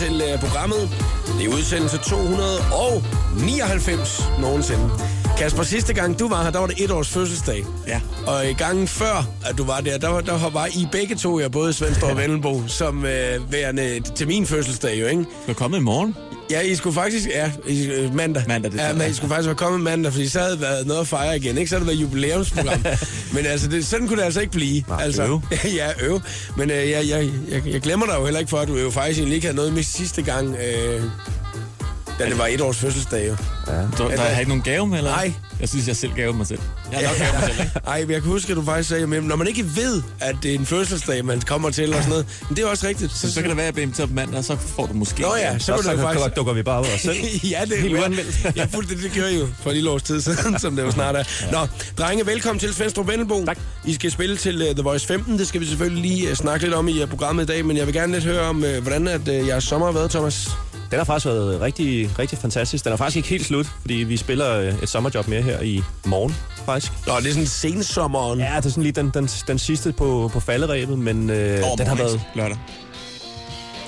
[0.00, 0.88] til uh, programmet.
[1.38, 4.90] Det er udsendelse 299 nogensinde.
[5.38, 7.64] Kasper, sidste gang du var her, der var det et års fødselsdag.
[7.88, 8.00] Ja.
[8.26, 11.40] Og i gangen før, at du var der, der, var- der var I begge to,
[11.40, 13.04] jeg både Svendstrup og Vennelbo, som uh,
[13.52, 15.22] værende til min fødselsdag jo, ikke?
[15.22, 16.16] Du er kommet i morgen.
[16.50, 17.28] Ja, I skulle faktisk...
[17.28, 18.44] Ja, I, øh, mandag.
[18.48, 19.10] Mandag, det ja, men.
[19.10, 21.58] I skulle faktisk være kommet mandag, fordi så havde det været noget at fejre igen,
[21.58, 21.70] ikke?
[21.70, 22.84] Så havde det været jubilæumsprogram.
[23.34, 24.84] men altså, det, sådan kunne det altså ikke blive.
[24.88, 25.40] Nej, altså, øv.
[25.80, 26.20] ja, øv.
[26.56, 28.90] Men øh, jeg, jeg, jeg, jeg glemmer dig jo heller ikke for, at du jo
[28.90, 31.02] faktisk egentlig ikke havde noget med sidste gang, øh,
[32.20, 33.36] da det var et års fødselsdag, jo.
[33.98, 35.10] Du, der er ikke nogen gave med, eller?
[35.10, 35.32] Nej.
[35.60, 36.60] Jeg synes, jeg selv gav mig selv.
[36.92, 37.80] Jeg har nok gave mig selv, ikke?
[37.90, 40.36] Ej, men jeg kan huske, at du faktisk sagde, at når man ikke ved, at
[40.42, 43.12] det er en fødselsdag, man kommer til og sådan noget, men det er også rigtigt.
[43.12, 45.22] Så, så kan det være, at jeg inviteret på mandag, og så får du måske...
[45.22, 46.36] Nå ja, så, Så, kunne så, det så faktisk...
[46.36, 47.16] dukker vi bare ud af os selv.
[47.52, 48.46] ja, det er Helt jo uanmeldt.
[48.56, 50.82] Ja, fuldt det, det gjorde I jo for et lille års tid siden, som det
[50.82, 51.24] jo snart er.
[51.52, 51.66] Nå,
[51.98, 53.44] drenge, velkommen til Svendstrup Vennelbo.
[53.44, 53.58] Tak.
[53.84, 55.38] I skal spille til uh, The Voice 15.
[55.38, 57.76] Det skal vi selvfølgelig lige uh, snakke lidt om i uh, programmet i dag, men
[57.76, 60.50] jeg vil gerne lidt høre om, uh, hvordan at, uh, jeres sommer har været, Thomas.
[60.90, 62.84] Den har faktisk været rigtig, rigtig fantastisk.
[62.84, 65.82] Den er faktisk ikke helt slut, fordi vi spiller øh, et sommerjob mere her i
[66.04, 66.92] morgen, faktisk.
[67.06, 68.40] Nå, det er sådan sensommeren.
[68.40, 71.76] Ja, det er sådan lige den, den, den sidste på, på falderæbet, men øh, Over
[71.76, 72.20] den har været...
[72.34, 72.56] Lørdag.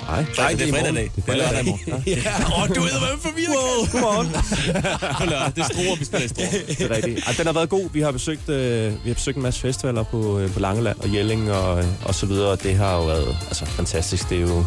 [0.07, 1.11] Nej, Nej, det er fredag dag.
[1.15, 2.03] Det er i morgen.
[2.07, 3.91] Ja, og du ved, hvad forvirret.
[3.91, 4.27] godmorgen.
[5.19, 5.51] På lørdag.
[5.55, 6.47] Det er struer, vi spiller i struer.
[6.77, 7.27] det er rigtigt.
[7.27, 7.89] Ej, den har været god.
[7.93, 11.15] Vi har besøgt, øh, vi har besøgt en masse festivaler på, øh, på Langeland og
[11.15, 12.55] Jelling og, og så videre.
[12.55, 14.29] Det har jo været altså, fantastisk.
[14.29, 14.65] Det er jo,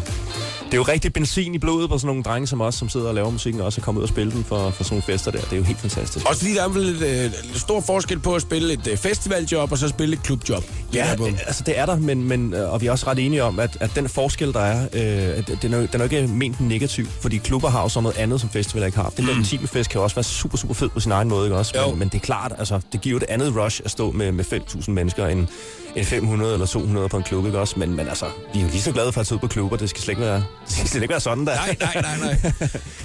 [0.67, 3.07] det er jo rigtig benzin i blodet på sådan nogle drenge som os, som sidder
[3.07, 5.03] og laver musikken, og også er kommet ud og spille den for, for sådan nogle
[5.03, 5.39] fester der.
[5.39, 6.29] Det er jo helt fantastisk.
[6.29, 9.71] Også fordi der er vel et, øh, stor forskel på at spille et øh, festivaljob
[9.71, 10.63] og så spille et klubjob.
[10.91, 13.07] Det Ja, er det, altså det er der, men, men, øh, og vi er også
[13.07, 16.27] ret enige om, at, at den forskel, der er, øh, den, er, den er ikke
[16.27, 19.13] ment negativ, fordi klubber har jo så noget andet, som festivaler ikke har.
[19.17, 21.57] Den der intime fest kan også være super, super fed på sin egen måde, ikke
[21.57, 21.73] også?
[21.81, 21.89] Jo.
[21.89, 24.31] Men, men det er klart, altså, det giver jo et andet rush at stå med,
[24.31, 25.47] med 5.000 mennesker end,
[25.95, 27.79] end 500 eller 200 på en klub, ikke også?
[27.79, 29.77] Men, men altså, vi er jo lige så glade for at tage ud på klubber,
[29.77, 30.35] det skal slet ikke være,
[30.67, 31.55] det skal slet ikke være sådan der.
[31.55, 32.51] Nej, nej, nej, nej.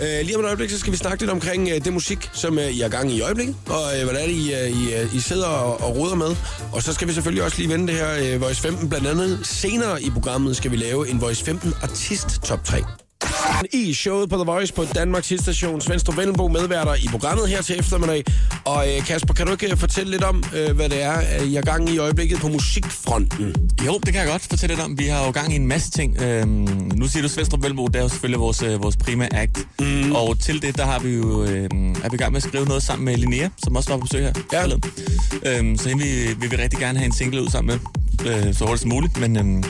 [0.20, 2.58] øh, lige om et øjeblik, så skal vi snakke lidt omkring øh, det musik, som
[2.58, 5.20] øh, I er gang i i øjeblikket, og øh, hvordan I, øh, I, øh, I
[5.20, 6.36] sidder og, og roder med.
[6.72, 8.88] Og så skal vi selvfølgelig også lige vende det her øh, Voice 15.
[8.88, 13.01] Blandt andet senere i programmet skal vi lave en Voice 15 artist top 3.
[13.72, 17.78] I showet på The Voice på Danmarks hitstation Svendstrup Vennelbo medværter i programmet her til
[17.78, 18.24] eftermiddag.
[18.64, 21.56] Og øh, Kasper, kan du ikke øh, fortælle lidt om, øh, hvad det er, I
[21.56, 23.54] er gang i øjeblikket på musikfronten?
[23.86, 24.98] Jo, det kan jeg godt fortælle lidt om.
[24.98, 26.22] Vi har jo gang i en masse ting.
[26.22, 26.50] Øhm,
[26.94, 29.58] nu siger du Svendstrup Velbo, det er jo selvfølgelig vores, øh, vores primære act.
[29.80, 30.12] Mm.
[30.12, 31.68] Og til det, der har vi jo, øh,
[32.04, 34.02] er vi i gang med at skrive noget sammen med Linnea, som også var på
[34.02, 34.32] besøg her.
[34.52, 34.64] Ja.
[35.46, 38.54] Øhm, så hende vil, vil vi rigtig gerne have en single ud sammen med, øh,
[38.54, 39.20] så hurtigt som muligt.
[39.20, 39.62] Men øhm,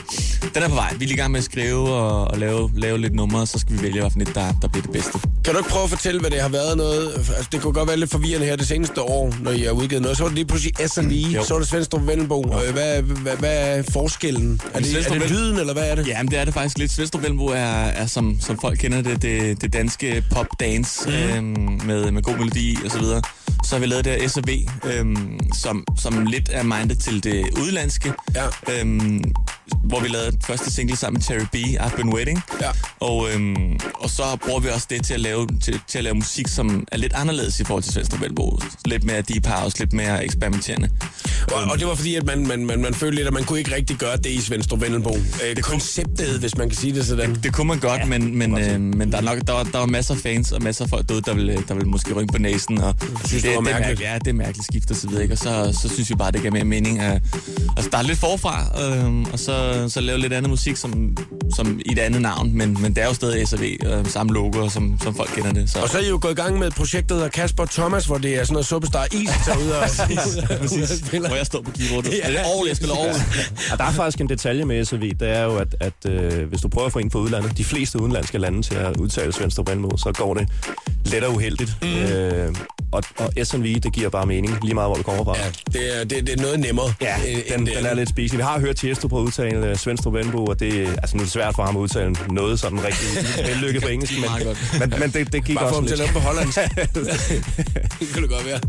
[0.53, 0.93] den er på vej.
[0.97, 3.59] Vi er lige i gang med at skrive og, og lave, lave lidt numre, så
[3.59, 5.19] skal vi vælge, hvilken et, der, der bliver det bedste.
[5.43, 7.13] Kan du ikke prøve at fortælle, hvad det har været noget?
[7.15, 10.01] Altså, det kunne godt være lidt forvirrende her det seneste år, når I har udgivet
[10.01, 10.17] noget.
[10.17, 11.43] Så var det lige pludselig S&E, Jo.
[11.43, 12.41] så var det Svendstrup Vennelbo.
[12.41, 14.61] Øh, hvad, hvad, hvad er forskellen?
[14.73, 16.07] Er det, er det lyden, eller hvad er det?
[16.07, 16.91] Ja, men det er det faktisk lidt.
[16.91, 21.13] Svendstrup Velbo er, er som, som folk kender det, det, det danske pop-dance mm.
[21.13, 23.21] øhm, med, med god melodi og så videre.
[23.63, 27.57] Så har vi lavet det her S&V, øhm, som, som lidt er mindet til det
[27.57, 28.13] udlandske.
[28.35, 28.45] Ja.
[28.79, 29.23] Øhm,
[29.83, 32.43] hvor vi lavede første single sammen med Terry B, I've Been Waiting.
[32.61, 32.69] Ja.
[32.99, 36.15] Og, øhm, og så bruger vi også det til at, lave, til, til at lave
[36.15, 38.59] musik, som er lidt anderledes i forhold til Svendstrup Velbo.
[38.85, 40.89] Lidt mere deep house, lidt mere eksperimenterende.
[41.51, 43.59] Og, og det var fordi, at man, man, man, man følte lidt, at man kunne
[43.59, 45.15] ikke rigtig gøre det i Svendstrup Vennelbo.
[45.15, 47.35] Øh, det konceptet, hvis man kan sige det sådan.
[47.43, 49.77] Det kunne man godt, ja, men, men, øh, men der, er nok, der, var, der
[49.77, 52.31] var masser af fans og masser af folk derude, der ville, der ville måske rynke
[52.31, 52.77] på næsen.
[52.77, 53.87] Og synes, det var det, er mærkeligt.
[53.87, 54.09] mærkeligt.
[54.09, 55.23] Ja, det er mærkeligt skift og så videre.
[55.23, 55.33] Ikke?
[55.33, 57.21] Og så, så synes vi bare, det gav mere mening at,
[57.77, 59.52] at starte lidt forfra, øh, og så,
[59.89, 61.17] så lave lidt andet musik som,
[61.55, 62.57] som i et andet navn.
[62.57, 65.69] Men, men det er jo stadig S&V, øh, samme logo, som, som folk kender det.
[65.69, 65.79] Så.
[65.79, 68.05] Og så er I jo gået i gang med et projekt, der hedder Kasper Thomas,
[68.05, 69.87] hvor det er sådan noget Superstar Is, der er ude og,
[70.59, 72.11] Præcis, hvor jeg står på keyboardet.
[72.11, 72.17] Ja.
[72.17, 72.31] Ja.
[72.31, 73.21] Det er Aarhus, jeg spiller Aarhus.
[73.71, 76.61] Og der er faktisk en detalje med SAV, det er jo, at, at øh, hvis
[76.61, 79.69] du prøver at få en fra udlandet, de fleste udenlandske lande til at udtale Svendstrup
[79.69, 80.47] Vennelbo, så går det
[81.05, 81.77] let og uheldigt.
[81.81, 81.87] Mm.
[81.87, 82.55] Øh,
[82.93, 85.35] og, og SNV, det giver bare mening, lige meget hvor det kommer fra.
[85.37, 85.43] ja,
[85.79, 86.93] det, er, det, det er noget nemmere.
[87.01, 87.15] Ja,
[87.49, 88.37] den, end den er lidt spiselig.
[88.37, 91.25] Vi har hørt Tiesto på at udtale uh, Svendstrup Vennelbo, og det, altså, nu er
[91.25, 93.07] det svært for ham at udtale noget sådan rigtig
[93.49, 94.29] vellykket på engelsk, men,
[94.79, 96.11] men, men det, det gik Bare få også ham til at lidt.
[96.13, 96.57] på hollandsk.
[97.99, 98.59] det kunne det godt være.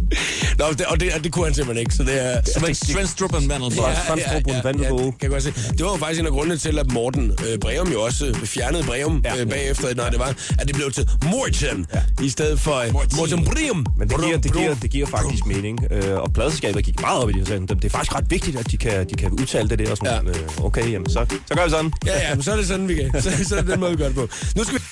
[0.59, 2.41] Nå, det, og, det, og det kunne han simpelthen ikke, så det er...
[2.75, 3.43] Svendstrup and.
[3.53, 3.59] Ja.
[3.59, 4.99] Svendstrup and Vendelbo.
[4.99, 5.53] det kan jeg godt se.
[5.79, 8.35] Det var jo faktisk en af grundene til, at Morten øh, Breum jo også øh,
[8.35, 9.41] fjernede Breum Ja.
[9.41, 10.29] øh, bagefter, når det var,
[10.59, 12.25] at det blev til Morten, ja.
[12.25, 13.87] i stedet for øh, Morten Breum.
[13.99, 15.79] Men det giver, det, giver, det giver faktisk mening.
[15.91, 17.49] Øh, og pladeselskabet gik meget op i det.
[17.49, 19.91] sagde, Det er faktisk ret vigtigt, at de kan, de kan udtale det der.
[19.91, 20.31] Og sådan, Ja.
[20.31, 21.93] øh, okay, jamen, så, så gør vi sådan.
[22.07, 23.23] Ja, ja, men så er det sådan, vi kan.
[23.23, 24.29] Så, så er det den måde, vi gør det på.
[24.57, 24.85] Nu skal vi...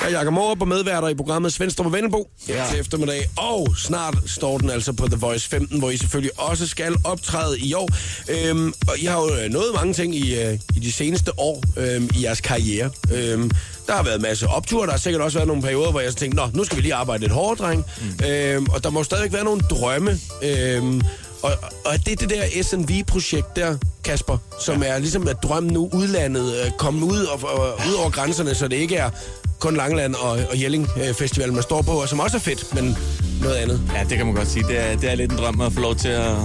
[0.00, 2.66] Jeg er Jakob Morup og medværter i programmet Svendstrup og Vennelbo ja.
[2.70, 3.30] til eftermiddag.
[3.36, 7.60] Og snart står den altså på The Voice 15, hvor I selvfølgelig også skal optræde
[7.60, 7.88] i år.
[8.28, 12.10] Øhm, og I har jo nået mange ting i, øh, i de seneste år øhm,
[12.14, 12.90] i jeres karriere.
[13.12, 13.50] Øhm,
[13.86, 16.16] der har været en masse opture, der har sikkert også været nogle perioder, hvor jeg
[16.16, 17.84] tænkte, nå, nu skal vi lige arbejde lidt hårdt, dreng.
[18.00, 18.26] Mm.
[18.26, 20.18] Øhm, og der må stadigvæk være nogle drømme.
[20.42, 21.02] Øhm,
[21.42, 21.52] og,
[21.84, 24.88] og det er det der SNV-projekt der, Kasper, som ja.
[24.88, 28.68] er ligesom at drømmen nu udlandet, øh, komme ud, og, og, ud over grænserne, så
[28.68, 29.10] det ikke er
[29.60, 32.74] kun Langeland og, og Jelling øh, Festival, man står på, og som også er fedt,
[32.74, 32.96] men
[33.42, 33.80] noget andet.
[33.94, 34.64] Ja, det kan man godt sige.
[34.68, 36.36] Det er, det er lidt en drøm at få lov til at,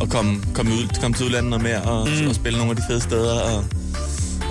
[0.00, 2.28] at komme, komme, ud, komme til udlandet noget mere og, mm.
[2.28, 3.64] og spille nogle af de fede steder og,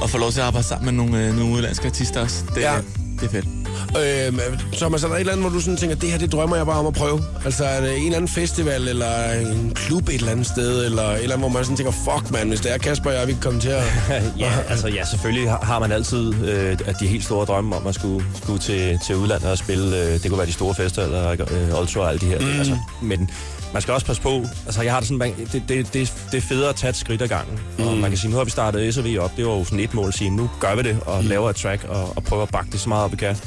[0.01, 2.43] og få lov til at arbejde sammen med nogle, øh, nogle udlandske artister også.
[2.55, 2.75] Det, ja.
[3.19, 3.60] det er fedt.
[3.97, 6.55] Øh, Thomas, er der et eller andet, hvor du sådan tænker, det her, det drømmer
[6.55, 7.23] jeg bare om at prøve?
[7.45, 11.03] Altså, er det en eller anden festival, eller en klub et eller andet sted, eller
[11.03, 13.37] et eller andet, hvor man sådan tænker, fuck man, hvis det er Kasper, jeg vil
[13.41, 13.83] komme til at...
[14.39, 18.25] ja, altså, ja, selvfølgelig har man altid øh, de helt store drømme om at skulle,
[18.43, 21.79] skulle til, til udlandet og spille, øh, det kunne være de store fester, eller øh,
[21.79, 22.39] Ultra og alle de her.
[22.39, 22.59] Mm.
[22.59, 23.29] Altså, men
[23.73, 26.41] man skal også passe på, altså jeg har det sådan, det, det, det, det er
[26.41, 27.59] federe at tage et skridt ad gangen.
[27.77, 27.87] Mm.
[27.87, 29.93] Og man kan sige, nu har vi startet SRV op, det var jo sådan et
[29.93, 31.29] mål at sige, nu gør vi det, og mm.
[31.29, 33.37] laver et track, og, og prøver at bakke det så meget op, vi kan.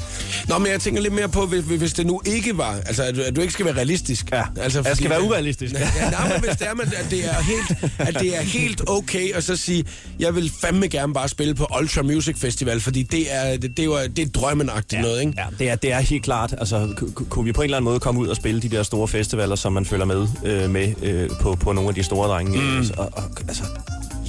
[0.47, 3.15] Nå, men jeg tænker lidt mere på, hvis, hvis det nu ikke var, altså at
[3.15, 4.31] du, at du ikke skal være realistisk.
[4.31, 5.73] Ja, altså, jeg skal være urealistisk.
[5.73, 9.33] Ja, nej, men hvis det er, at det er, helt, at det er helt okay
[9.33, 9.85] at så sige,
[10.19, 13.85] jeg vil fandme gerne bare spille på Ultra Music Festival, fordi det er, det, det
[13.85, 15.33] er, det er drømmenagtigt ja, noget, ikke?
[15.37, 16.55] Ja, det er, det er helt klart.
[16.57, 16.89] Altså,
[17.29, 19.55] kunne vi på en eller anden måde komme ud og spille de der store festivaler,
[19.55, 22.61] som man følger med øh, med øh, på, på nogle af de store drenge?
[22.61, 22.77] Mm.
[22.77, 23.63] Altså, og, og, altså,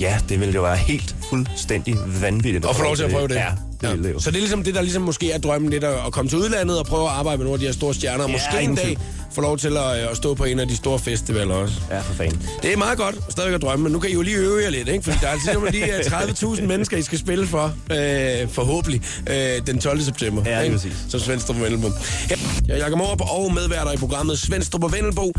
[0.01, 2.65] ja, det ville jo være helt fuldstændig vanvittigt.
[2.65, 3.35] Og få lov til at prøve det.
[3.35, 3.49] Ja,
[3.82, 3.93] Ja.
[3.93, 6.38] Det så det er ligesom det, der ligesom måske er drømmen lidt, at komme til
[6.38, 8.64] udlandet og prøve at arbejde med nogle af de her store stjerner, og ja, måske
[8.64, 8.96] en dag
[9.32, 11.75] få lov til at, at stå på en af de store festivaler også.
[11.90, 12.43] Ja, for fanden.
[12.62, 14.70] Det er meget godt stadigvæk at drømme, men nu kan I jo lige øve jer
[14.70, 15.05] lidt, ikke?
[15.05, 19.78] Fordi der er altså lige 30.000 mennesker, I skal spille for, øh, forhåbentlig, øh, den
[19.78, 20.00] 12.
[20.00, 20.43] september.
[20.46, 20.76] Ja, ikke?
[20.76, 20.93] præcis.
[21.08, 21.87] Som Svendstrup og Vendelbo.
[22.31, 22.37] Ja,
[22.69, 25.32] jeg er Jakob Morup og medværter i programmet Svendstrup og Vendelbo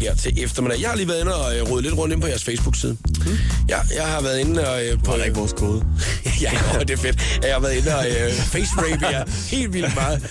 [0.00, 0.80] her til eftermiddag.
[0.80, 2.96] Jeg har lige været inde og øh, rode lidt rundt ind på jeres Facebook-side.
[3.26, 3.38] Mm.
[3.68, 4.84] Ja, jeg har været inde og...
[4.84, 5.12] Øh, på...
[5.12, 5.84] Der ikke vores kode?
[6.44, 6.50] ja,
[6.80, 7.38] det er fedt.
[7.42, 10.22] Jeg har været inde og øh, face-rape jer helt vildt meget.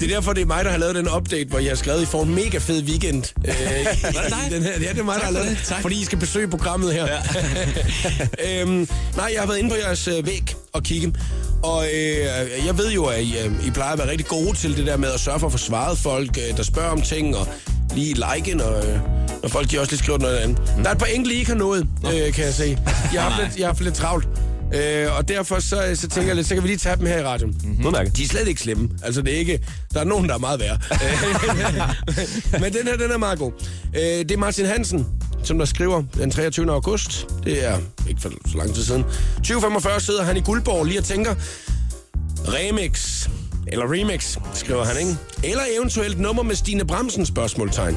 [0.00, 2.02] Det er derfor, det er mig, der har lavet den update, hvor jeg har skrevet,
[2.02, 3.24] I får en mega fed weekend.
[3.44, 3.54] Øh,
[4.50, 4.72] i, den her.
[4.72, 5.58] Ja, det er mig, der har lavet det.
[5.80, 7.06] Fordi I skal besøge programmet her.
[7.06, 8.60] Ja.
[8.62, 11.12] øhm, nej, jeg har været inde på jeres øh, væg og kigge.
[11.62, 14.76] Og øh, jeg ved jo, at I, øh, I plejer at være rigtig gode til
[14.76, 17.36] det der med at sørge for at få svaret folk, øh, der spørger om ting,
[17.36, 17.48] og
[17.94, 18.98] lige like, når, øh,
[19.42, 20.58] når folk de også lige skriver noget andet.
[20.76, 20.82] Mm.
[20.82, 22.78] Der er et par enkelte, I ikke har nået, øh, kan jeg se.
[23.12, 24.28] Jeg har haft lidt, jeg har haft lidt travlt.
[24.74, 27.18] Øh, og derfor så, så tænker jeg lidt, så kan vi lige tage dem her
[27.18, 27.56] i radioen.
[27.64, 28.10] Mm-hmm.
[28.16, 28.88] De er slet ikke slemme.
[29.02, 29.60] Altså, det er ikke...
[29.94, 30.78] Der er nogen, der er meget værre.
[32.62, 33.52] Men den her, den er meget god.
[33.96, 35.06] Øh, det er Martin Hansen,
[35.42, 36.72] som der skriver den 23.
[36.72, 37.26] august.
[37.44, 37.78] Det er
[38.08, 39.04] ikke for så lang tid siden.
[39.36, 41.34] 2045 sidder han i Guldborg lige og tænker,
[42.48, 43.28] remix,
[43.66, 45.16] eller remix, skriver han, ikke?
[45.44, 47.96] Eller eventuelt nummer med Stine Bramsen spørgsmålstegn.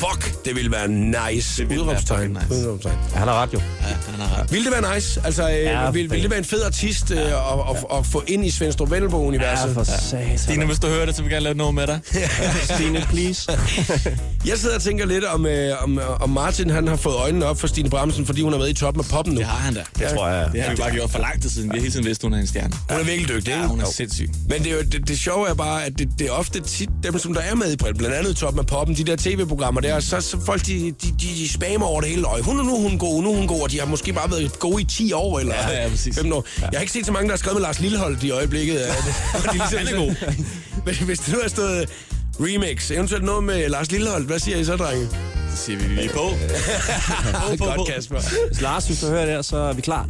[0.00, 1.62] Fuck, det ville være nice.
[1.62, 2.34] Det ville Udropstegn.
[2.34, 2.60] være nice.
[2.66, 2.94] Udropstegn.
[3.12, 3.58] Ja, han har ret jo.
[3.58, 4.52] Ja, han har ret.
[4.52, 5.20] Vil det være nice?
[5.24, 7.24] Altså, ja, øh, vil, vil det være en fed artist øh, at,
[7.70, 9.66] at, at få ind i Svendstrup Vennelbo-universet?
[9.68, 10.38] Ja, for satan.
[10.38, 12.00] Stine, hvis du hører det, så vil jeg gerne lave noget med dig.
[12.74, 13.52] Stine, please.
[14.46, 17.60] Jeg sidder og tænker lidt om, øh, om, om Martin han har fået øjnene op
[17.60, 19.38] for Stine Bremsen, fordi hun er med i toppen af poppen nu.
[19.40, 19.80] Det har han da.
[19.98, 20.48] Det tror jeg.
[20.52, 21.72] Det har vi bare gjort for lang tid siden.
[21.72, 22.72] Vi har hele tiden vidst, hun er en stjerne.
[22.90, 23.68] Hun er virkelig dygtig, Ja, ikke?
[23.68, 24.30] hun er sindssyg.
[24.48, 26.88] Men det, er jo, det, det sjove er bare, at det, det er ofte tit
[27.02, 30.00] dem, som der er med i blandt andet Toppen af Poppen, de der tv-programmer der,
[30.00, 32.26] så, så folk, de, de, de, spammer over det hele.
[32.26, 34.30] Og hun, nu er hun god, nu er hun god, og de har måske bare
[34.30, 36.14] været gode i 10 år eller Ja, ja, præcis.
[36.14, 36.46] 15 år.
[36.60, 38.76] Jeg har ikke set så mange, der har skrevet med Lars Lilleholdt i øjeblikket.
[38.86, 39.14] af det.
[39.34, 40.14] Og de ligesom, Han er god.
[40.86, 41.88] Men hvis det nu har stået
[42.40, 45.08] remix, eventuelt noget med Lars Lilleholdt, hvad siger I så, drenge?
[45.50, 46.18] Så siger vi, er på.
[47.50, 47.64] på, på.
[47.64, 48.20] Godt, Kasper.
[48.46, 50.08] Hvis Lars, hvis du hører det her, så er vi klar.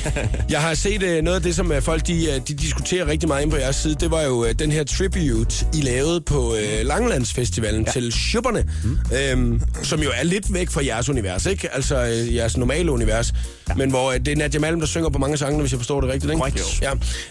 [0.50, 3.28] Jeg har set uh, noget af det, som uh, folk de, uh, de diskuterer rigtig
[3.28, 3.94] meget inde på jeres side.
[3.94, 7.92] Det var jo uh, den her tribute, I lavede på uh, Langelandsfestivalen ja.
[7.92, 8.98] til Schubberne, mm.
[9.16, 11.74] øhm, som jo er lidt væk fra jeres univers, ikke?
[11.74, 13.32] Altså uh, jeres normale univers.
[13.68, 13.74] Ja.
[13.74, 16.00] Men hvor uh, det er Nadia Malm, der synger på mange sange, hvis jeg forstår
[16.00, 16.38] det rigtigt, ikke?
[16.38, 16.82] Korrekt.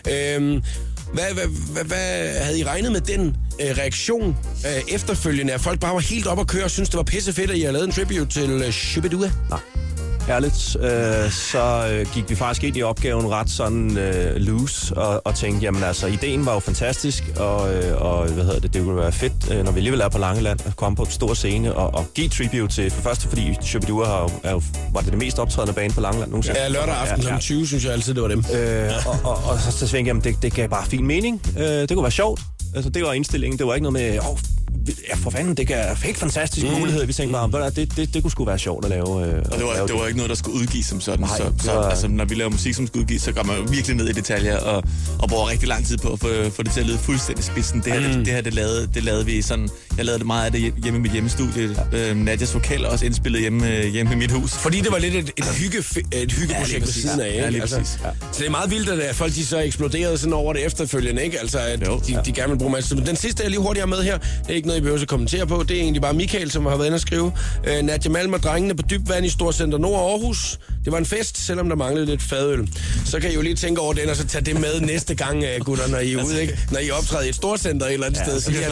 [0.08, 0.36] Ja.
[0.36, 0.64] Øhm,
[1.14, 5.54] hvad, hvad, hvad, hvad havde I regnet med den øh, reaktion øh, efterfølgende?
[5.54, 7.58] At folk bare var helt op at køre og synes det var pisse fedt, at
[7.58, 9.32] I havde lavet en tribute til øh, Shubidua?
[9.50, 9.60] Nej.
[10.30, 15.22] Ærligt, øh, så øh, gik vi faktisk ind i opgaven ret sådan øh, loose og,
[15.26, 18.84] og tænkte, jamen altså, ideen var jo fantastisk, og, øh, og hvad hedder det, det
[18.84, 21.34] kunne være fedt, øh, når vi alligevel er på Langeland, at komme på en stor
[21.34, 24.62] scene og, og give tribute til, for første fordi Shubidua har, er jo,
[24.94, 26.60] var det det mest optrædende bane på Langeland nogensinde.
[26.60, 27.40] Ja, lørdag aften kl.
[27.40, 28.44] 20, synes jeg altid, det var dem.
[28.54, 31.42] Øh, og, og, og så, så tænkte jeg, jamen, det, det gav bare fin mening.
[31.58, 32.42] Øh, det kunne være sjovt.
[32.76, 33.60] Altså, det var indstillingen.
[33.60, 34.38] Det var ikke noget med, åh,
[35.10, 36.74] ja, for fanden, det er helt fantastisk mm.
[36.80, 37.06] mulighed.
[37.06, 37.74] Vi tænkte bare, mm.
[37.76, 39.02] det, det, det kunne sgu være sjovt at lave.
[39.28, 41.20] Øh, og det var, lave det var ikke noget, der skulle udgives som sådan.
[41.20, 43.44] Nej, så, det så, var- altså, når vi laver musik, som skal udgives, så går
[43.44, 44.84] man virkelig ned i detaljer og,
[45.20, 47.82] og bruger rigtig lang tid på at få, få det til at lyde fuldstændig spidsen.
[47.86, 48.14] Det her, mm.
[48.14, 49.70] det, det her det, lavede, det lavede vi sådan...
[50.00, 51.76] Jeg lavede det meget af det hjemme i mit hjemmestudie.
[51.92, 52.10] Ja.
[52.12, 54.52] Øh, Nadjas vokal også indspillet hjemme, øh, hjemme i mit hus.
[54.52, 55.78] Fordi det var lidt et, et, hygge,
[56.12, 57.04] et hyggeprojekt Ja, præcis.
[57.04, 58.00] siden af, Ja, lige præcis.
[58.04, 58.10] Ja.
[58.32, 61.40] Så det er meget vildt, at folk de så eksploderede sådan over det efterfølgende, ikke?
[61.40, 62.02] Altså, at Jo.
[62.08, 62.96] de, de gerne vil bruge masser.
[62.96, 65.02] Men den sidste, jeg lige hurtigt har med her, det er ikke noget, I behøver
[65.02, 65.64] at kommentere på.
[65.68, 67.32] Det er egentlig bare Michael, som har været inde og skrive.
[67.68, 70.60] Øh, Nadia Malm og drengene på dybt vand i Storcenter Nord Aarhus.
[70.86, 72.70] Det var en fest, selvom der manglede lidt fadøl.
[73.06, 75.44] Så kan I jo lige tænke over den, og så tage det med næste gang,
[75.44, 76.60] øh, gutter, når I er ude, ikke?
[76.72, 78.64] Når I optræder i et storcenter et eller andet sted, så så, lige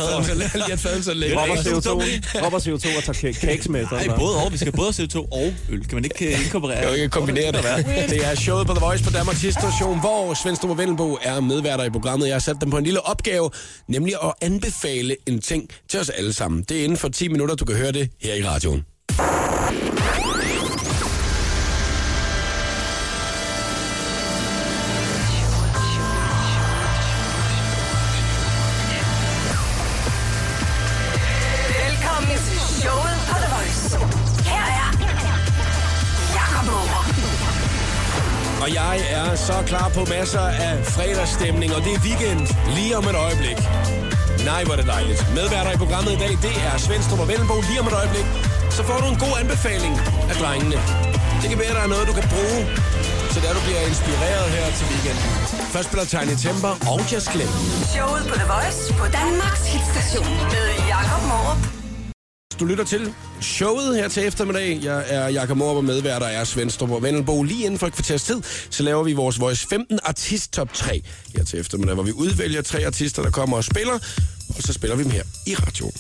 [0.70, 1.36] har fadøl så længe.
[1.36, 3.86] Dropper Det er CO2, dropper CO2 og tager ca- cakes med.
[3.92, 4.52] Nej, både og.
[4.54, 5.80] Vi skal både have CO2 og øl.
[5.88, 6.82] Kan man ikke øh, inkorporere?
[6.84, 7.64] kan ikke kombinere det.
[8.10, 11.84] Det er showet på The Voice på Danmarks station, hvor Svendstrup og Vendelbo er medværter
[11.84, 12.28] i programmet.
[12.28, 13.50] Jeg har sat dem på en lille opgave,
[13.88, 16.66] nemlig at anbefale en ting til os alle sammen.
[16.70, 18.86] Det er inden for 10 minutter, du kan høre det her i radioen.
[39.38, 42.42] Så klar på masser af fredagsstemning, og det er weekend
[42.78, 43.60] lige om et øjeblik.
[44.50, 45.20] Nej, hvor er det dejligt.
[45.40, 48.28] Medværter i programmet i dag, det er Svendstrup og Vellenbo lige om et øjeblik.
[48.78, 49.94] Så får du en god anbefaling
[50.32, 50.78] af drengene.
[51.42, 52.60] Det kan være, der er noget, du kan bruge,
[53.34, 55.30] så der du bliver inspireret her til weekenden.
[55.74, 57.54] Først spiller Tiny Temper og Just Glenn.
[57.94, 61.87] Showet på The Voice på Danmarks hitstation med Jakob Morup.
[62.60, 64.80] Du lytter til showet her til eftermiddag.
[64.84, 67.44] Jeg er Jakob Morup og medværter er Svendstrup og Vendelbo.
[67.44, 71.02] Lige inden for et kvarters tid, så laver vi vores Voice 15 Artist Top 3
[71.36, 74.00] her til eftermiddag, hvor vi udvælger tre artister, der kommer og spiller,
[74.58, 75.94] og så spiller vi dem her i radioen.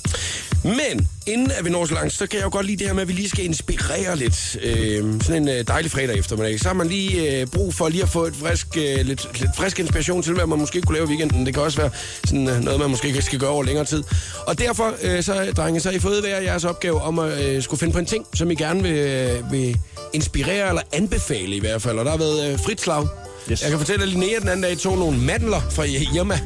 [0.63, 2.93] Men inden at vi når så langt, så kan jeg jo godt lide det her
[2.93, 4.57] med, at vi lige skal inspirere lidt.
[4.63, 6.59] Øh, sådan en øh, dejlig fredag eftermiddag.
[6.59, 9.55] Så har man lige øh, brug for lige at få et frisk, øh, lidt, lidt
[9.55, 11.45] frisk inspiration til, hvad man måske kunne lave i weekenden.
[11.45, 11.89] Det kan også være
[12.25, 14.03] sådan, øh, noget, man måske skal gøre over længere tid.
[14.47, 17.63] Og derfor, øh, så, drenge, så har I fået hver jeres opgave om at øh,
[17.63, 19.77] skulle finde på en ting, som I gerne vil, øh, vil
[20.13, 21.99] inspirere eller anbefale i hvert fald.
[21.99, 23.07] Og der har været øh, frit slag.
[23.51, 23.61] Yes.
[23.61, 26.33] Jeg kan fortælle, at Linnea den anden dag tog nogle mandler fra Irma.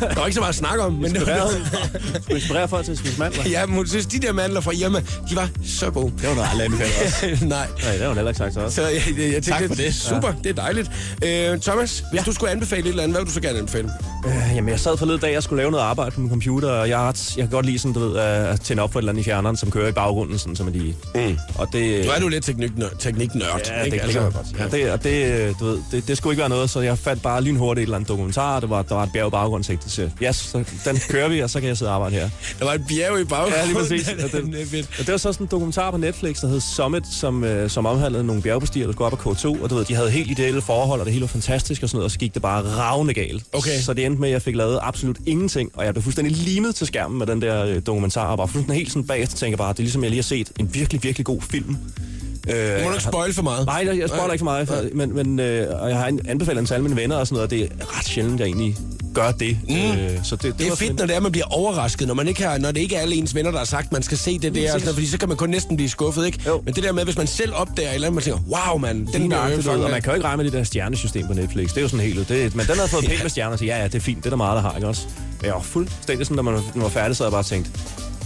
[0.00, 1.50] der var ikke så meget at snakke om, men det var,
[2.22, 3.42] Skal inspirere folk til at spise mandler?
[3.50, 4.98] Ja, men hun synes, de der mandler fra Irma,
[5.30, 6.12] de var så gode.
[6.20, 7.42] Det var noget aldrig anbefalet.
[7.48, 7.66] Nej.
[7.84, 8.74] Nej, det hun heller ikke sagt så også.
[8.76, 9.94] Så jeg, jeg, jeg tænkte, Tak for det.
[9.94, 10.90] Super, det er dejligt.
[11.24, 12.22] Øh, Thomas, hvis ja.
[12.24, 13.90] du skulle anbefale et eller andet, hvad vil du så gerne anbefale?
[14.26, 16.88] Øh, jamen, jeg sad forleden dag, jeg skulle lave noget arbejde på min computer, og
[16.88, 19.02] jeg, har ret- jeg kan godt lide sådan, du ved, at tænde op for et
[19.02, 20.96] eller andet i fjerneren, som kører i baggrunden, sådan, som er lige...
[21.14, 21.38] Mm.
[21.54, 22.04] Og det...
[22.04, 23.98] Nu er du lidt teknik- tekniknørd, Ja, det, ikke?
[24.06, 24.62] det kan man godt sige.
[24.62, 27.22] Ja, det, og det, du ved, det, det skulle ikke være noget, så jeg fandt
[27.22, 29.72] bare lynhurtigt et eller andet dokumentar, det var, der var et bjerg i baggrunden, så
[29.72, 32.30] jeg tænkte, yes, så den kører vi, og så kan jeg sidde og arbejde her.
[32.58, 33.60] Der var et bjerg i baggrunden.
[33.60, 34.06] Ja, lige præcis.
[34.06, 34.88] det, Og det.
[34.98, 37.86] Og det var så sådan en dokumentar på Netflix, der hed Summit, som, øh, som
[37.86, 40.60] omhandlede nogle bjergbestigere, der skulle op ad K2, og du ved, de havde helt ideelle
[40.60, 43.14] forhold, og det hele var fantastisk og sådan noget, og så gik det bare ravne
[43.14, 43.44] galt.
[43.52, 43.80] Okay.
[43.80, 46.74] Så det endte med, at jeg fik lavet absolut ingenting, og jeg blev fuldstændig limet
[46.74, 49.72] til skærmen med den der øh, dokumentar, og var fuldstændig helt sådan bagefter tænker bare,
[49.72, 51.76] det er ligesom, jeg lige har set en virkelig, virkelig god film.
[52.46, 53.66] Øh, Du må du ikke spoil for meget.
[53.66, 56.58] Nej, jeg, spoiler ikke for meget, for, men, men øh, og jeg har an- anbefalet
[56.58, 58.76] den til alle mine venner og sådan noget, og det er ret sjældent, jeg egentlig
[59.14, 59.58] gør det.
[59.68, 59.74] Mm.
[59.74, 62.28] Øh, så det, det, Det er fedt, når det er, man bliver overrasket, når, man
[62.28, 64.38] ikke har, når det ikke er alle ens venner, der har sagt, man skal se
[64.38, 66.38] det der, sådan noget, fordi så kan man kun næsten blive skuffet, ikke?
[66.46, 66.62] Jo.
[66.64, 69.06] Men det der med, hvis man selv opdager et eller andet, man tænker, wow, mand,
[69.06, 71.32] den der ved, og øje man kan jo ikke regne med det der stjernesystem på
[71.32, 71.68] Netflix.
[71.68, 72.28] Det er jo sådan helt...
[72.28, 74.18] Det, men den havde fået pænt med stjerner, så ja, ja, det er fint.
[74.18, 75.02] Det er der meget, der har, ikke også?
[75.40, 77.70] Men jeg var fuldstændig sådan, når man var- færdig, så havde jeg bare tænkt,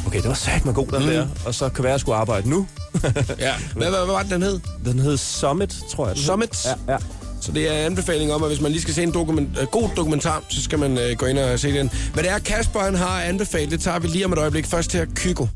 [0.06, 1.06] okay, det var sagt med god, den mm.
[1.08, 1.26] der.
[1.46, 2.66] Og så kan være, at jeg skulle arbejde nu.
[3.38, 3.54] Ja.
[3.75, 4.61] Hvad, hvad, hvad var det, den hed?
[4.85, 6.16] Den hed Summit, tror jeg.
[6.16, 6.64] Summit?
[6.64, 6.99] Ja, ja.
[7.42, 9.66] Så det er en anbefaling om, at hvis man lige skal se en dokument, øh,
[9.66, 11.90] god dokumentar, så skal man øh, gå ind og se den.
[12.12, 14.66] Hvad det er, Kasper han har anbefalet, det tager vi lige om et øjeblik.
[14.66, 15.47] Først her, Kygo.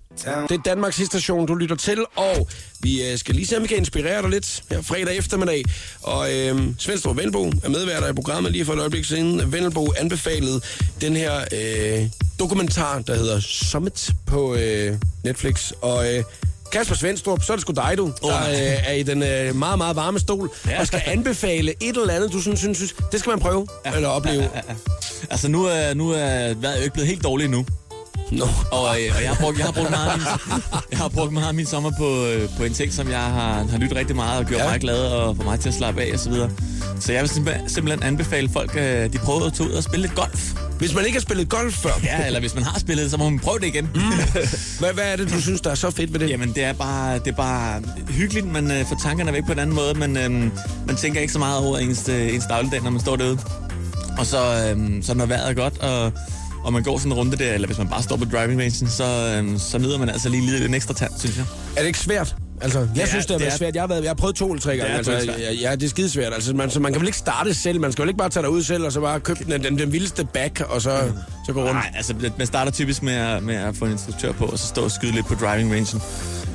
[0.48, 2.48] Det er Danmarks station, du lytter til, og
[2.80, 5.64] vi øh, skal lige se, om vi kan inspirere dig lidt her fredag eftermiddag.
[6.02, 9.52] Og øh, Svendstrup Vendelbo er medværter i programmet lige for et øjeblik siden.
[9.52, 10.60] Vendelbo anbefalede
[11.00, 12.06] den her øh,
[12.38, 15.72] dokumentar, der hedder Summit på øh, Netflix.
[15.82, 16.24] Og øh,
[16.74, 18.52] Kasper Svendstrup, så er det sgu dig, du, der nej.
[18.52, 20.80] øh, er i den øh, meget, meget varme stol, ja.
[20.80, 23.94] og skal anbefale et eller andet, du synes, synes, synes det skal man prøve ja.
[23.94, 24.42] eller opleve.
[24.42, 24.74] Ja, ja.
[25.30, 27.66] Altså, nu er, nu er vejret jo ikke blevet helt dårligt endnu.
[28.30, 28.44] No.
[28.72, 30.26] Og, øh, og jeg, har brugt, jeg, har brugt meget min,
[30.90, 33.66] jeg har brugt meget af min sommer på, øh, på en ting, som jeg har,
[33.70, 34.70] har lyttet rigtig meget og gjort Ja.
[34.70, 36.50] mig glad og få mig til at slappe af og så videre.
[37.00, 37.30] Så jeg vil
[37.68, 40.52] simpelthen, anbefale folk, at de prøver at tage ud og spille lidt golf.
[40.78, 43.28] Hvis man ikke har spillet golf før, Ja, eller hvis man har spillet, så må
[43.28, 43.84] man prøve det igen.
[43.94, 44.00] Mm.
[44.78, 46.30] hvad, hvad er det, du synes, der er så fedt ved det?
[46.30, 48.52] Jamen, det er bare, det er bare hyggeligt.
[48.52, 49.94] Man øh, får tankerne væk på en anden måde.
[49.94, 50.30] Man, øh,
[50.86, 53.38] man tænker ikke så meget over ens, øh, ens dagligdag, når man står derude.
[54.18, 54.38] Og så,
[54.76, 56.12] øh, så når vejret er godt, og,
[56.64, 58.88] og man går sådan en runde der, eller hvis man bare står på driving rangen,
[58.88, 59.04] så,
[59.44, 61.44] øh, så nyder man altså lige lidt en ekstra tand, synes jeg.
[61.76, 62.36] Er det ikke svært?
[62.60, 63.74] Altså, jeg er- synes, det har det været er- svært.
[63.74, 64.92] Jeg har, været, jeg har prøvet to eller tre gange.
[64.92, 66.34] er altså, ja, det er skidesvært.
[66.34, 67.80] Altså, man, så man kan vel ikke starte selv.
[67.80, 69.78] Man skal vel ikke bare tage dig ud selv, og så bare købe den, den,
[69.78, 70.98] den vildeste back, og så,
[71.46, 71.72] så gå rundt.
[71.74, 74.66] Nej, altså man starter typisk med at, med at få en instruktør på, og så
[74.66, 76.02] stå og skyde lidt på driving rangen.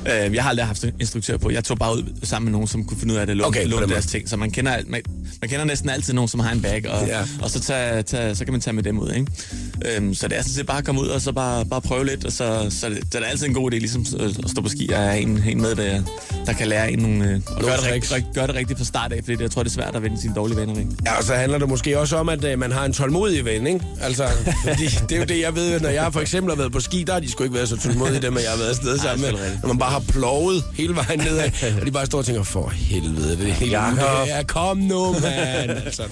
[0.00, 1.50] Uh, jeg har aldrig haft en instruktør på.
[1.50, 3.66] Jeg tog bare ud sammen med nogen, som kunne finde ud af det, låne, Okay,
[3.66, 4.28] låne deres ting.
[4.28, 5.02] Så man kender, man,
[5.40, 7.20] man kender næsten altid nogen, som har en bag, og, Ja.
[7.42, 9.10] og så, tage, tage, så kan man tage med dem ud.
[9.12, 9.98] Ikke?
[9.98, 12.06] Um, så det er sådan set bare at komme ud og så bare, bare prøve
[12.06, 14.50] lidt, og så, så, er det, så er det altid en god idé ligesom, at
[14.50, 16.02] stå på ski og have en, en med, der,
[16.46, 19.12] der kan lære en nogle, øh, og gøre det, rigt, gør det rigtigt fra start
[19.12, 20.86] af, fordi det, jeg tror, det er svært at vende sine dårlige vaner væk.
[21.06, 23.66] Ja, og så handler det måske også om, at øh, man har en tålmodig ven,
[23.66, 23.80] ikke?
[24.00, 24.24] Altså,
[24.68, 27.04] fordi det er jo det, jeg ved, når jeg for eksempel har været på ski,
[27.06, 29.20] der har de sgu ikke været så tålmodige, dem, at jeg har været afsted sammen
[29.30, 29.40] med.
[29.62, 32.68] Når man bare har plovet hele vejen nedad, og de bare står og tænker, for
[32.68, 33.72] helvede, det er helt.
[33.72, 35.70] Ja, kom nu, mand.
[35.70, 36.02] Altså.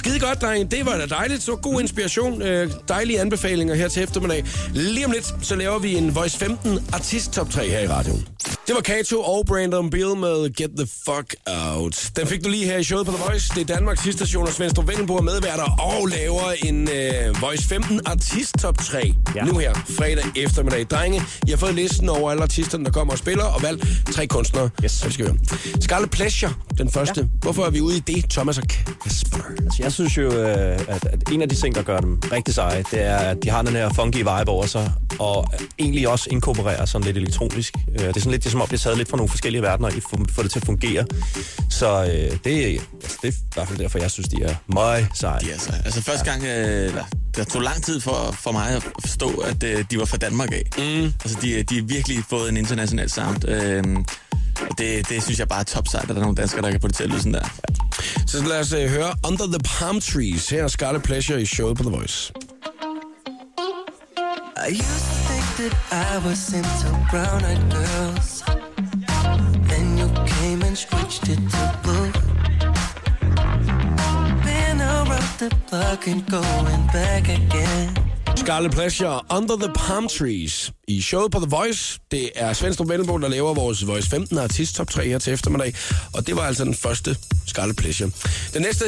[0.00, 0.76] Skide godt, drenge.
[0.76, 1.42] Det var da dejligt.
[1.42, 2.42] Så god inspiration.
[2.42, 4.44] Øh, dejlige anbefalinger her til eftermiddag.
[4.74, 8.28] Lige om lidt, så laver vi en Voice 15 artist top 3 her i radioen.
[8.66, 12.10] Det var Kato og Brandon Bill med Get the Fuck Out.
[12.16, 13.52] Den fik du lige her i showet på The Voice.
[13.54, 18.00] Det er Danmarks station, og Svendstrup Vellenbo er medværter og laver en øh, Voice 15
[18.06, 19.14] artist top 3.
[19.34, 19.44] Ja.
[19.44, 20.86] Nu her, fredag eftermiddag.
[20.90, 24.26] Drenge, I har fået listen over alle artisterne, der kommer og spiller, og valgt tre
[24.26, 24.70] kunstnere.
[24.84, 24.92] Yes.
[24.92, 25.36] Så vi skal høre.
[25.80, 27.20] Scarlet Pleasure, den første.
[27.20, 27.26] Ja.
[27.42, 29.38] Hvorfor er vi ude i det, Thomas og Kasper?
[29.64, 32.54] Altså, jeg synes jo, øh, at, at en af de ting, der gør dem rigtig
[32.54, 36.28] seje, det er, at de har den her funky vibe over sig, og egentlig også
[36.30, 37.74] inkorporerer sådan lidt elektronisk.
[37.92, 39.30] Øh, Det er sådan lidt, det er som om, det er taget lidt fra nogle
[39.30, 41.04] forskellige verdener, og får, får det til at fungere.
[41.70, 42.08] Så øh,
[42.44, 45.38] det, altså, det er i hvert fald derfor, jeg synes, de er meget seje.
[45.46, 47.04] Ja, altså, altså første gang, øh, der,
[47.36, 50.52] der tog lang tid for, for mig at forstå, at øh, de var fra Danmark
[50.52, 50.62] af.
[50.78, 51.12] Mm.
[51.24, 53.48] Altså, de, de har virkelig fået en international sound.
[53.48, 53.84] Øh,
[54.70, 56.70] og det, det synes jeg bare er top sejt, at der er nogle danskere, der
[56.70, 57.48] kan få det til at lyde sådan der.
[58.26, 60.48] Så lad os uh, høre Under the Palm Trees.
[60.48, 62.32] Her er Scarlet Pleasure i showet på The Voice.
[64.66, 68.42] I used to think that I was into brown-eyed girls.
[69.70, 72.12] Then you came and switched it to blue.
[74.44, 78.09] Been around the block and going back again.
[78.36, 82.00] Scarlet Pleasure, Under the Palm Trees i showet på The Voice.
[82.10, 85.74] Det er Svendstrup Vellenbo, der laver vores Voice 15 artist top 3 her til eftermiddag.
[86.12, 87.16] Og det var altså den første
[87.46, 88.10] Scarlet Pleasure.
[88.54, 88.84] Den næste,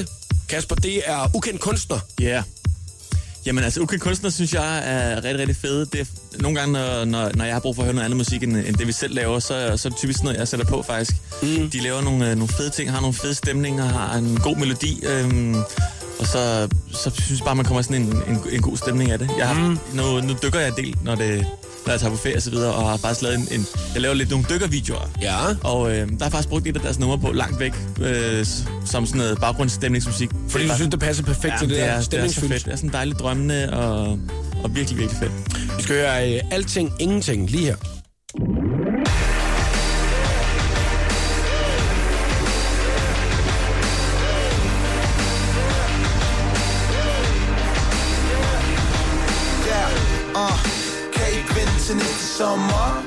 [0.49, 1.99] Kasper, det er ukendt kunstner.
[2.21, 2.25] Ja.
[2.25, 2.43] Yeah.
[3.47, 5.87] Jamen altså, ukendt kunstner synes jeg er rigtig, rigtig fede.
[5.93, 6.05] Det er,
[6.43, 8.57] nogle gange, når, når, når jeg har brug for at høre noget andet musik, end,
[8.57, 11.17] end det vi selv laver, så, så er det typisk noget, jeg sætter på faktisk.
[11.43, 11.71] Mm.
[11.71, 15.05] De laver nogle, øh, nogle fede ting, har nogle fede stemninger, har en god melodi.
[15.07, 15.57] Øhm,
[16.23, 19.19] og så, så synes jeg bare, man kommer sådan en, en, en god stemning af
[19.19, 19.31] det.
[19.39, 19.79] Jeg har, mm.
[19.95, 21.47] nu, nu dykker jeg en del, når, det,
[21.87, 24.03] når jeg tager på ferie og så videre, og har faktisk lavet en, en jeg
[24.03, 25.11] laver lidt nogle dykkervideoer.
[25.23, 25.37] Ja.
[25.63, 28.47] Og øh, der er faktisk brugt et af deres numre på langt væk, øh,
[28.85, 30.31] som sådan noget baggrundsstemningsmusik.
[30.49, 32.41] Fordi du synes, det passer perfekt Ja, til det, det, der er, det er så
[32.41, 32.65] fedt.
[32.65, 34.19] Det er sådan dejligt drømmende og,
[34.65, 35.33] og virkelig, virkelig fedt.
[35.77, 37.77] Vi skal høre uh, Alting Ingenting lige her.
[51.93, 53.05] Til næste sommer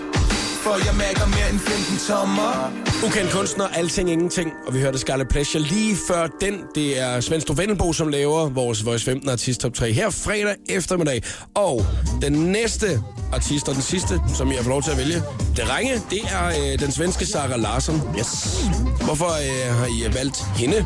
[0.64, 2.72] For jeg mærker mere end 15 tommer
[3.06, 4.52] Ukendt kunstner, alting ingenting.
[4.68, 6.62] Og vi hørte Scarlet Pleasure lige før den.
[6.76, 11.24] Det er Svendstrup Vendelbo, som laver vores Voice 15 artist top 3 her fredag eftermiddag.
[11.54, 11.86] Og
[12.22, 13.02] den næste
[13.34, 15.22] artist og den sidste, som jeg får lov til at vælge,
[15.58, 18.02] Drenge, det er øh, den svenske Sara Larsson.
[18.20, 18.58] Yes.
[19.04, 20.86] Hvorfor øh, har I valgt hende?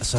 [0.00, 0.18] Altså,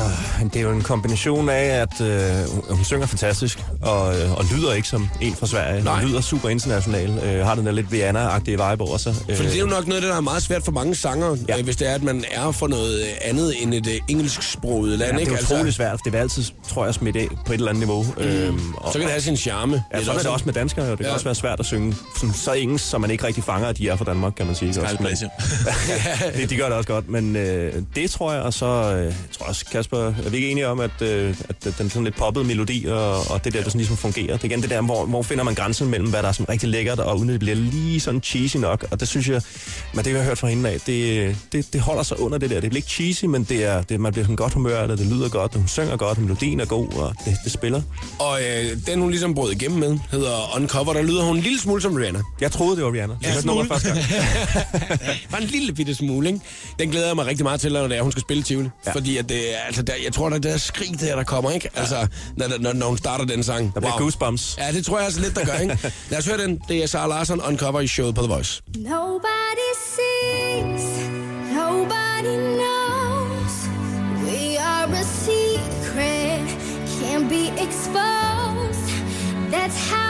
[0.53, 2.31] det er jo en kombination af, at øh,
[2.69, 5.83] hun- synger fantastisk, og, øh, og lyder ikke som en fra Sverige.
[5.83, 5.99] Nej.
[6.01, 9.15] Hun lyder super international, øh, har den der lidt Rihanna-agtige vibe over sig.
[9.29, 11.37] Øh, For det er jo nok noget det, der er meget svært for mange sanger,
[11.49, 11.57] Ja.
[11.57, 14.99] øh, hvis det er, at man er for noget øh, andet end et øh, engelsksproget
[14.99, 15.11] land.
[15.11, 15.33] ja, det ikke?
[15.33, 17.79] er utroligt svært, for det vil altid, tror jeg, smidt af på et eller andet
[17.79, 18.03] niveau.
[18.17, 18.23] Mm.
[18.23, 19.83] Øhm, og, Så kan det have sin charme.
[19.93, 20.91] Ja, sådan er det også med danskere, jo.
[20.91, 21.13] Det kan Ja.
[21.13, 23.89] også være svært at synge sådan, så engelsk, så man ikke rigtig fanger, at de
[23.89, 24.69] er fra Danmark, kan man sige.
[24.69, 25.29] Også, men- Pleasure.
[26.37, 29.13] det, de gør det også godt, men øh, det tror jeg, og så øh, jeg
[29.37, 32.45] tror også, Kasper, er vi ikke enige om, at, øh, at den sådan lidt poppede
[32.45, 34.33] melodi, og, og det der, der sådan ligesom fungerer.
[34.37, 36.49] Det er igen det der, hvor, hvor finder man grænsen mellem, hvad der er sådan
[36.49, 39.41] rigtig lækkert, og uden at det bliver lige sådan cheesy nok, og det synes jeg,
[39.93, 42.49] men det jeg har hørt fra hende af, det, det, det holder sig under det
[42.49, 42.59] der.
[42.59, 45.07] Det bliver ikke cheesy, men det er, det, man bliver sådan godt humør, og det
[45.07, 47.81] lyder godt, og hun synger godt, og melodien er god, og det, det spiller.
[48.19, 50.93] Og øh, den, hun ligesom brød igennem med, hedder Uncover.
[50.93, 52.19] Der lyder hun en lille smule som Rihanna.
[52.41, 53.15] Jeg troede, det var Rihanna.
[53.21, 53.99] Jeg Ja, hørte nummeret første gang.
[55.31, 56.39] Bare en lille bitte smule, ikke?
[56.79, 58.65] Den glæder jeg mig rigtig meget til, når det er, hun skal spille Tivoli.
[58.65, 58.89] Ja.
[58.91, 58.93] Ja.
[58.95, 61.51] Fordi at det, altså, der, jeg tror, der er det der skrig der, der kommer,
[61.51, 61.69] ikke?
[61.75, 63.73] Altså, når, når, når hun starter den sang.
[63.73, 64.55] Der bliver goosebumps.
[64.57, 65.77] Ja, det tror jeg altså lidt, der gør, ikke?
[66.09, 66.61] Lad os høre den.
[66.67, 68.61] Det er Sara Larsson Uncover i showet på The Voice.
[68.77, 70.83] Nobody sees,
[71.55, 73.53] nobody knows.
[74.25, 76.47] We are a secret,
[76.99, 78.87] can't be exposed.
[79.51, 80.00] That's how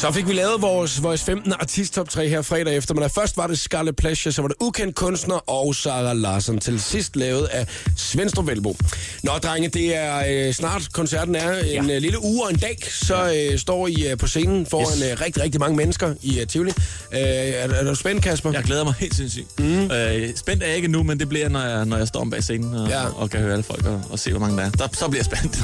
[0.00, 3.10] Så fik vi lavet vores Voice 15 artist top 3 her fredag eftermiddag.
[3.10, 6.58] Først var det Scarlet Pleasure, så var det Ukendt Kunstner og Sarah Larsen.
[6.58, 8.76] Til sidst lavet af Svendstrup Velbo.
[9.22, 11.94] Nå, drenge, det er øh, snart koncerten er en ja.
[11.94, 12.78] øh, lille uge og en dag.
[12.90, 15.10] Så øh, står I øh, på scenen foran Yes.
[15.12, 16.70] øh, rigtig, rigtig mange mennesker i øh, Tivoli.
[17.12, 18.52] Øh, er, er du spændt, Kasper?
[18.52, 19.58] Jeg glæder mig helt sindssygt.
[19.58, 19.90] Mm.
[19.90, 22.30] Øh, spændt er jeg ikke nu, men det bliver, når jeg, når jeg står om
[22.30, 23.04] bag scenen og, Ja.
[23.16, 24.70] og kan høre alle folk og, og se, hvor mange der er.
[24.70, 25.58] Der, så bliver jeg spændt.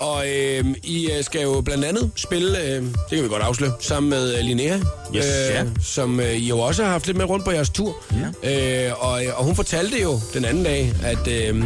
[0.00, 3.72] Og øh, I øh, skal jo blandt andet spille, øh, det kan vi godt afsløre,
[3.80, 4.78] sammen med øh, Linnea,
[5.16, 5.24] Yes.
[5.50, 5.64] Ja.
[5.82, 7.96] som øh, I jo også har haft lidt med rundt på jeres tur.
[8.44, 8.86] Ja.
[8.88, 11.64] Øh, og, og hun fortalte jo den anden dag, at øh,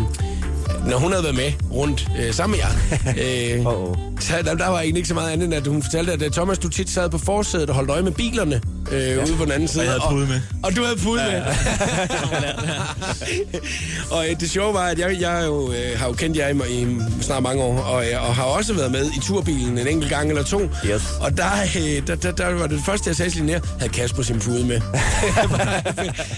[0.86, 2.72] når hun havde været med rundt øh, sammen med jer,
[3.58, 3.64] øh,
[4.20, 6.30] så der, der var egentlig ikke så meget andet, end at hun fortalte, at øh,
[6.30, 8.60] Thomas, du tit sad på forsædet og holdt øje med bilerne
[8.92, 9.22] øh, ja.
[9.24, 9.82] ude på den anden side.
[9.82, 10.40] jeg havde pude med.
[10.62, 11.42] Og du havde pude ja, med.
[14.18, 16.82] og øh, det sjove var, at jeg, jeg jo, øh, har jo kendt jer i,
[16.82, 20.10] i snart mange år, og, øh, og har også været med i turbilen en enkelt
[20.10, 20.60] gang eller to.
[20.60, 21.02] Yes.
[21.20, 24.22] Og der, øh, der, der, der var det første, jeg sagde til Linnea, havde Kasper
[24.22, 24.74] sin pude med.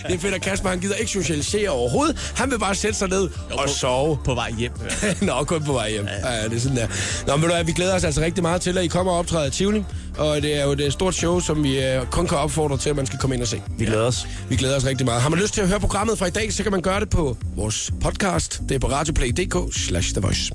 [0.06, 2.32] det er fedt, at Kasper han gider ikke socialisere overhovedet.
[2.36, 4.18] Han vil bare sætte sig ned og sove.
[4.24, 4.72] På vej hjem.
[5.28, 6.06] Nå, kun på vej hjem.
[6.06, 6.86] Ja, ja det er sådan der.
[7.26, 9.18] Nå, men du hvad, vi glæder os altså rigtig meget til, at I kommer og
[9.18, 9.84] optræder i Tivoli.
[10.18, 12.96] Og det er jo et stort show, som vi øh, kun kan opfordre til, at
[12.96, 13.62] man skal komme ind og se.
[13.78, 14.26] Vi glæder os.
[14.48, 15.22] Vi glæder os rigtig meget.
[15.22, 17.10] Har man lyst til at høre programmet fra i dag, så kan man gøre det
[17.10, 18.60] på vores podcast.
[18.68, 19.56] Det er på radioplay.dk
[19.88, 20.52] slash The Voice.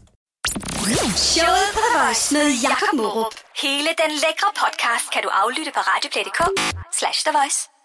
[1.16, 3.36] Showet på The Voice med Jakob Morup.
[3.64, 6.42] Hele den lækre podcast kan du aflytte på radioplay.dk
[7.00, 7.81] slash The Voice.